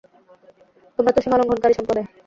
তোমরা 0.97 1.11
তো 1.15 1.19
সীমালংঘনকারী 1.23 1.73
সম্প্রদায়। 1.77 2.07